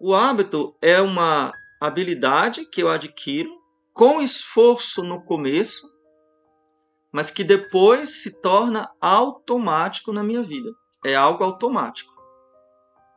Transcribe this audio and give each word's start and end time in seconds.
O 0.00 0.14
hábito 0.14 0.76
é 0.80 1.00
uma 1.00 1.52
habilidade 1.80 2.64
que 2.64 2.80
eu 2.80 2.88
adquiro 2.88 3.50
com 3.92 4.22
esforço 4.22 5.02
no 5.02 5.24
começo, 5.24 5.92
mas 7.12 7.32
que 7.32 7.42
depois 7.42 8.22
se 8.22 8.40
torna 8.40 8.88
automático 9.00 10.12
na 10.12 10.22
minha 10.22 10.40
vida. 10.40 10.70
É 11.04 11.16
algo 11.16 11.42
automático. 11.42 12.12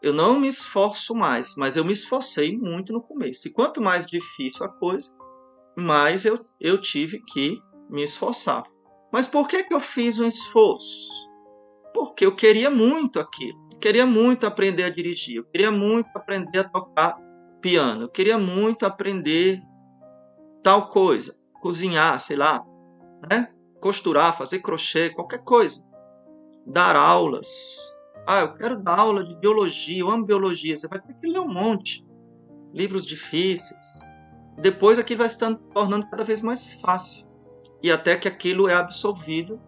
Eu 0.02 0.12
não 0.12 0.40
me 0.40 0.48
esforço 0.48 1.14
mais, 1.14 1.56
mas 1.56 1.78
eu 1.78 1.86
me 1.86 1.92
esforcei 1.92 2.58
muito 2.58 2.92
no 2.92 3.02
começo. 3.02 3.48
E 3.48 3.52
quanto 3.52 3.80
mais 3.80 4.08
difícil 4.08 4.66
a 4.66 4.70
coisa, 4.70 5.16
mais 5.78 6.26
eu, 6.26 6.44
eu 6.60 6.82
tive 6.82 7.22
que 7.26 7.62
me 7.92 8.02
esforçar. 8.02 8.64
Mas 9.14 9.28
por 9.28 9.48
que, 9.48 9.64
que 9.64 9.74
eu 9.74 9.80
fiz 9.80 10.20
um 10.20 10.28
esforço? 10.28 11.30
Porque 12.12 12.26
eu 12.26 12.36
queria 12.36 12.70
muito 12.70 13.20
aquilo. 13.20 13.58
Eu 13.72 13.80
queria 13.80 14.06
muito 14.06 14.46
aprender 14.46 14.84
a 14.84 14.90
dirigir. 14.90 15.38
Eu 15.38 15.46
queria 15.46 15.72
muito 15.72 16.10
aprender 16.14 16.60
a 16.60 16.64
tocar 16.66 17.18
piano. 17.62 18.04
Eu 18.04 18.10
queria 18.10 18.38
muito 18.38 18.86
aprender 18.86 19.62
tal 20.62 20.90
coisa. 20.90 21.34
Cozinhar, 21.62 22.20
sei 22.20 22.36
lá. 22.36 22.64
Né? 23.30 23.50
Costurar, 23.80 24.38
fazer 24.38 24.60
crochê, 24.60 25.10
qualquer 25.10 25.44
coisa. 25.44 25.82
Dar 26.68 26.96
aulas. 26.96 27.48
Ah, 28.28 28.42
eu 28.42 28.54
quero 28.54 28.82
dar 28.82 29.00
aula 29.00 29.24
de 29.24 29.36
biologia. 29.40 30.02
Eu 30.02 30.10
amo 30.12 30.26
biologia. 30.26 30.76
Você 30.76 30.88
vai 30.88 31.02
ter 31.02 31.14
que 31.14 31.28
ler 31.28 31.40
um 31.40 31.52
monte. 31.52 32.06
Livros 32.74 33.06
difíceis. 33.06 34.02
Depois 34.60 35.00
aquilo 35.00 35.20
vai 35.20 35.30
se 35.30 35.40
tornando 35.40 36.08
cada 36.10 36.24
vez 36.24 36.42
mais 36.42 36.74
fácil 36.74 37.32
e 37.82 37.92
até 37.92 38.16
que 38.16 38.28
aquilo 38.28 38.68
é 38.68 38.76
absorvido 38.76 39.60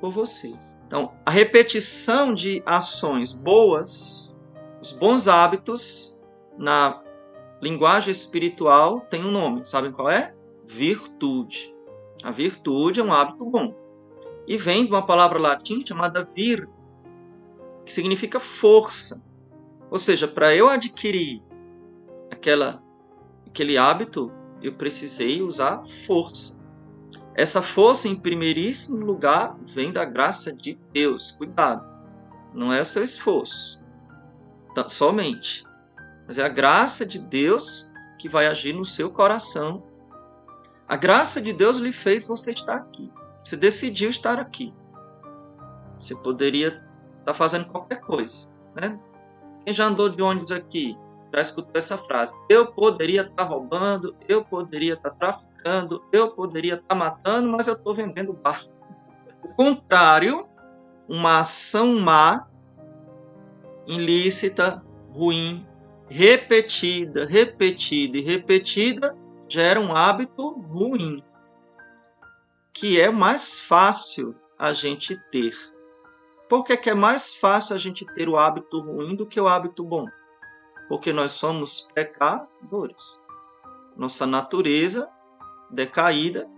por 0.00 0.10
você. 0.10 0.52
Então, 0.86 1.12
a 1.24 1.30
repetição 1.30 2.32
de 2.32 2.62
ações 2.64 3.32
boas, 3.32 4.36
os 4.80 4.92
bons 4.92 5.26
hábitos, 5.26 6.16
na 6.56 7.02
linguagem 7.60 8.10
espiritual 8.10 9.00
tem 9.00 9.24
um 9.24 9.30
nome. 9.30 9.66
Sabem 9.66 9.92
qual 9.92 10.08
é? 10.08 10.34
Virtude. 10.64 11.74
A 12.22 12.30
virtude 12.30 13.00
é 13.00 13.02
um 13.02 13.12
hábito 13.12 13.44
bom. 13.44 13.74
E 14.46 14.56
vem 14.56 14.84
de 14.84 14.90
uma 14.90 15.04
palavra 15.04 15.38
latim 15.38 15.84
chamada 15.84 16.24
vir, 16.24 16.68
que 17.84 17.92
significa 17.92 18.38
força. 18.38 19.22
Ou 19.90 19.98
seja, 19.98 20.28
para 20.28 20.54
eu 20.54 20.68
adquirir 20.68 21.42
aquela, 22.30 22.82
aquele 23.46 23.76
hábito, 23.76 24.32
eu 24.62 24.72
precisei 24.74 25.42
usar 25.42 25.84
força. 25.84 26.55
Essa 27.36 27.60
força, 27.60 28.08
em 28.08 28.16
primeiríssimo 28.16 29.04
lugar, 29.04 29.54
vem 29.60 29.92
da 29.92 30.06
graça 30.06 30.56
de 30.56 30.80
Deus. 30.90 31.32
Cuidado, 31.32 31.86
não 32.54 32.72
é 32.72 32.80
o 32.80 32.84
seu 32.84 33.04
esforço, 33.04 33.84
tá, 34.74 34.88
somente. 34.88 35.62
Mas 36.26 36.38
é 36.38 36.44
a 36.44 36.48
graça 36.48 37.04
de 37.04 37.18
Deus 37.18 37.92
que 38.18 38.26
vai 38.26 38.46
agir 38.46 38.72
no 38.72 38.86
seu 38.86 39.10
coração. 39.10 39.82
A 40.88 40.96
graça 40.96 41.38
de 41.38 41.52
Deus 41.52 41.76
lhe 41.76 41.92
fez 41.92 42.26
você 42.26 42.52
estar 42.52 42.76
aqui. 42.76 43.12
Você 43.44 43.54
decidiu 43.54 44.08
estar 44.08 44.40
aqui. 44.40 44.74
Você 45.98 46.14
poderia 46.16 46.82
estar 47.18 47.34
fazendo 47.34 47.66
qualquer 47.66 48.00
coisa. 48.00 48.50
Né? 48.74 48.98
Quem 49.62 49.74
já 49.74 49.84
andou 49.84 50.08
de 50.08 50.22
ônibus 50.22 50.52
aqui 50.52 50.96
já 51.34 51.40
escutou 51.42 51.72
essa 51.74 51.98
frase. 51.98 52.34
Eu 52.48 52.72
poderia 52.72 53.22
estar 53.22 53.42
roubando, 53.42 54.16
eu 54.26 54.42
poderia 54.42 54.94
estar 54.94 55.10
traficando 55.10 55.45
eu 56.12 56.30
poderia 56.30 56.74
estar 56.74 56.86
tá 56.88 56.94
matando, 56.94 57.48
mas 57.48 57.66
eu 57.66 57.74
estou 57.74 57.94
vendendo 57.94 58.32
barco. 58.32 58.70
O 59.42 59.48
contrário, 59.54 60.48
uma 61.08 61.40
ação 61.40 61.98
má, 61.98 62.46
ilícita, 63.86 64.84
ruim, 65.10 65.66
repetida, 66.08 67.24
repetida 67.24 68.18
e 68.18 68.20
repetida, 68.20 69.16
gera 69.48 69.80
um 69.80 69.94
hábito 69.94 70.50
ruim, 70.60 71.22
que 72.72 73.00
é 73.00 73.10
mais 73.10 73.60
fácil 73.60 74.34
a 74.58 74.72
gente 74.72 75.16
ter. 75.30 75.54
Por 76.48 76.64
que 76.64 76.90
é 76.90 76.94
mais 76.94 77.34
fácil 77.34 77.74
a 77.74 77.78
gente 77.78 78.04
ter 78.14 78.28
o 78.28 78.36
hábito 78.36 78.80
ruim 78.80 79.16
do 79.16 79.26
que 79.26 79.40
o 79.40 79.48
hábito 79.48 79.82
bom? 79.82 80.06
Porque 80.88 81.12
nós 81.12 81.32
somos 81.32 81.88
pecadores. 81.92 83.22
Nossa 83.96 84.26
natureza 84.26 85.10
decaída, 85.70 86.48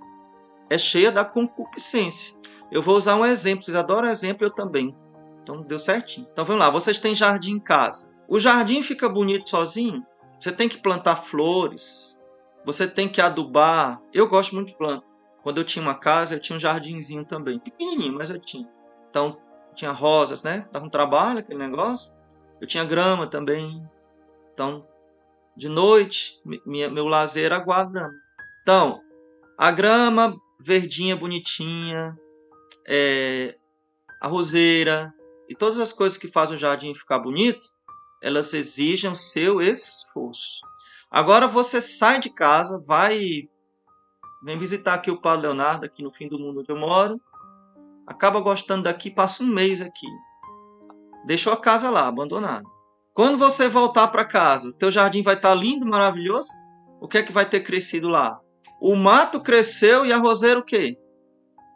é 0.71 0.77
cheia 0.77 1.11
da 1.11 1.25
concupiscência. 1.25 2.35
Eu 2.71 2.83
vou 2.83 2.97
usar 2.97 3.17
um 3.17 3.25
exemplo, 3.25 3.65
vocês 3.65 3.77
adoram 3.77 4.09
exemplo, 4.09 4.45
eu 4.45 4.51
também. 4.51 4.95
Então 5.43 5.63
deu 5.63 5.79
certinho. 5.79 6.27
Então 6.31 6.45
vamos 6.45 6.61
lá, 6.61 6.71
vocês 6.71 6.99
têm 6.99 7.15
jardim 7.15 7.53
em 7.53 7.61
casa. 7.61 8.13
O 8.29 8.39
jardim 8.39 8.83
fica 8.83 9.09
bonito 9.09 9.49
sozinho? 9.49 10.05
Você 10.39 10.53
tem 10.53 10.69
que 10.69 10.79
plantar 10.79 11.17
flores, 11.17 12.23
você 12.65 12.87
tem 12.87 13.09
que 13.09 13.21
adubar. 13.21 14.01
Eu 14.13 14.29
gosto 14.29 14.55
muito 14.55 14.69
de 14.69 14.77
planta. 14.77 15.05
Quando 15.43 15.59
eu 15.59 15.65
tinha 15.65 15.83
uma 15.83 15.95
casa, 15.95 16.35
eu 16.35 16.41
tinha 16.41 16.57
um 16.57 16.61
jardinzinho 16.61 17.25
também, 17.25 17.59
pequenininho, 17.59 18.13
mas 18.13 18.29
eu 18.29 18.39
tinha. 18.39 18.69
Então 19.09 19.39
tinha 19.75 19.91
rosas, 19.91 20.43
né? 20.43 20.69
Dava 20.71 20.85
um 20.85 20.91
trabalho 20.91 21.39
aquele 21.39 21.59
negócio. 21.59 22.17
Eu 22.61 22.67
tinha 22.67 22.85
grama 22.85 23.27
também. 23.27 23.83
Então, 24.53 24.87
de 25.57 25.69
noite, 25.69 26.41
minha, 26.67 26.91
meu 26.91 27.07
lazer 27.07 27.47
era 27.47 27.59
grama. 27.59 28.11
Então, 28.69 29.01
a 29.57 29.71
grama 29.71 30.37
verdinha, 30.61 31.17
bonitinha, 31.17 32.15
é, 32.87 33.57
a 34.21 34.29
roseira 34.29 35.11
e 35.49 35.55
todas 35.55 35.79
as 35.79 35.91
coisas 35.91 36.19
que 36.19 36.29
fazem 36.29 36.55
o 36.55 36.61
jardim 36.61 36.95
ficar 36.95 37.19
bonito, 37.19 37.67
elas 38.23 38.53
exigem 38.53 39.15
seu 39.15 39.63
esforço. 39.63 40.61
Agora 41.11 41.49
você 41.49 41.81
sai 41.81 42.21
de 42.21 42.29
casa, 42.29 42.79
vai, 42.87 43.49
vem 44.43 44.59
visitar 44.59 44.93
aqui 44.93 45.11
o 45.11 45.19
Padre 45.19 45.47
Leonardo, 45.47 45.87
aqui 45.87 46.03
no 46.03 46.13
fim 46.13 46.29
do 46.29 46.39
mundo 46.39 46.61
onde 46.61 46.71
eu 46.71 46.77
moro, 46.77 47.19
acaba 48.07 48.39
gostando 48.39 48.83
daqui, 48.83 49.11
passa 49.11 49.43
um 49.43 49.47
mês 49.47 49.81
aqui. 49.81 50.09
Deixou 51.25 51.55
a 51.55 51.57
casa 51.57 51.89
lá, 51.89 52.07
abandonada. 52.07 52.69
Quando 53.15 53.39
você 53.39 53.67
voltar 53.67 54.09
para 54.09 54.27
casa, 54.27 54.75
teu 54.75 54.91
jardim 54.91 55.23
vai 55.23 55.37
estar 55.37 55.49
tá 55.49 55.55
lindo, 55.55 55.87
maravilhoso? 55.87 56.51
O 57.01 57.09
que 57.09 57.17
é 57.17 57.23
que 57.23 57.33
vai 57.33 57.47
ter 57.49 57.61
crescido 57.61 58.09
lá? 58.09 58.39
O 58.81 58.95
mato 58.95 59.41
cresceu 59.41 60.07
e 60.07 60.13
a 60.13 60.19
roseira 60.19 60.61
o 60.61 60.65
quê? 60.65 60.99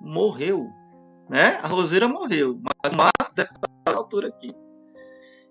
Morreu. 0.00 0.66
Né? 1.28 1.58
A 1.62 1.68
roseira 1.68 2.06
morreu, 2.06 2.60
mas 2.84 2.92
o 2.92 2.96
mato 2.96 3.34
deve 3.34 3.50
estar 3.50 3.96
altura 3.96 4.28
aqui. 4.28 4.54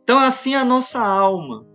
Então, 0.03 0.19
assim 0.19 0.53
é 0.53 0.57
a 0.57 0.65
nossa 0.65 0.99
alma. 0.99 1.65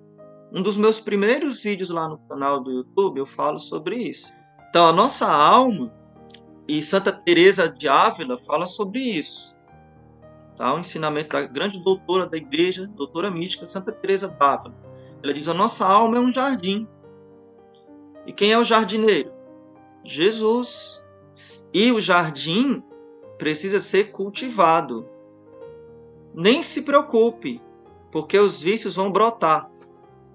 Um 0.52 0.62
dos 0.62 0.76
meus 0.76 1.00
primeiros 1.00 1.62
vídeos 1.62 1.90
lá 1.90 2.08
no 2.08 2.18
canal 2.28 2.62
do 2.62 2.70
YouTube, 2.70 3.18
eu 3.18 3.26
falo 3.26 3.58
sobre 3.58 3.96
isso. 3.96 4.32
Então, 4.68 4.86
a 4.86 4.92
nossa 4.92 5.26
alma, 5.26 5.92
e 6.68 6.82
Santa 6.82 7.12
Teresa 7.12 7.68
de 7.68 7.88
Ávila 7.88 8.36
fala 8.36 8.66
sobre 8.66 9.00
isso. 9.00 9.56
Tá? 10.56 10.74
O 10.74 10.78
ensinamento 10.78 11.30
da 11.30 11.42
grande 11.42 11.82
doutora 11.82 12.26
da 12.26 12.36
igreja, 12.36 12.86
doutora 12.86 13.30
mística, 13.30 13.66
Santa 13.66 13.92
Teresa 13.92 14.28
de 14.28 14.36
Ávila. 14.38 14.74
Ela 15.22 15.34
diz: 15.34 15.48
a 15.48 15.54
nossa 15.54 15.86
alma 15.86 16.16
é 16.16 16.20
um 16.20 16.32
jardim. 16.32 16.88
E 18.26 18.32
quem 18.32 18.52
é 18.52 18.58
o 18.58 18.64
jardineiro? 18.64 19.35
Jesus. 20.06 21.00
E 21.72 21.92
o 21.92 22.00
jardim 22.00 22.82
precisa 23.38 23.78
ser 23.78 24.12
cultivado. 24.12 25.06
Nem 26.34 26.62
se 26.62 26.82
preocupe, 26.82 27.62
porque 28.10 28.38
os 28.38 28.62
vícios 28.62 28.96
vão 28.96 29.10
brotar. 29.10 29.70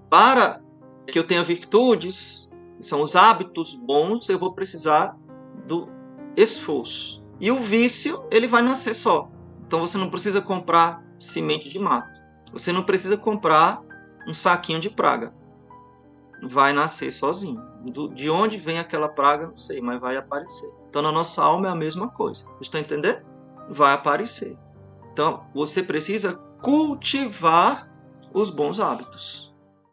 Para 0.10 0.62
que 1.08 1.18
eu 1.18 1.26
tenha 1.26 1.44
virtudes, 1.44 2.52
que 2.78 2.86
são 2.86 3.02
os 3.02 3.16
hábitos 3.16 3.76
bons, 3.76 4.30
eu 4.30 4.38
vou 4.38 4.54
precisar 4.54 5.18
do 5.68 5.88
esforço. 6.36 7.24
E 7.40 7.52
o 7.52 7.58
vício, 7.58 8.24
ele 8.30 8.48
vai 8.48 8.62
nascer 8.62 8.94
só. 8.94 9.30
Então 9.66 9.80
você 9.80 9.98
não 9.98 10.10
precisa 10.10 10.42
comprar 10.42 11.04
semente 11.20 11.70
de 11.70 11.80
mato. 11.80 12.20
Você 12.52 12.72
não 12.72 12.84
precisa 12.84 13.16
comprar 13.18 13.82
um 14.28 14.34
saquinho 14.34 14.80
de 14.80 14.90
praga 14.90 15.34
vai 16.42 16.74
nascer 16.74 17.12
sozinho. 17.12 17.62
Do, 17.82 18.10
de 18.10 18.30
onde 18.30 18.58
vem 18.58 18.80
aquela 18.80 19.10
praga, 19.10 19.48
não 19.48 19.56
sei, 19.56 19.82
mas 19.82 20.00
vai 20.00 20.16
aparecer. 20.18 20.72
Então, 20.90 21.02
na 21.02 21.12
nossa 21.12 21.42
alma 21.44 21.68
é 21.68 21.72
a 21.72 21.76
mesma 21.76 22.08
coisa. 22.10 22.46
Estão 22.60 22.82
entendendo? 22.82 23.22
Vai 23.70 23.94
aparecer. 23.94 24.58
Então, 25.12 25.46
você 25.54 25.82
precisa 25.84 26.34
cultivar 26.62 27.90
os 28.34 28.50
bons 28.50 28.80
hábitos. 28.80 29.51